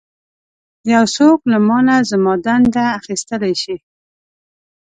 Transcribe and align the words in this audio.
یو 0.93 1.03
څوک 1.15 1.39
له 1.51 1.57
مانه 1.67 1.95
زما 2.09 2.33
دنده 2.45 2.83
اخیستلی 2.99 3.53
شي. 3.61 3.75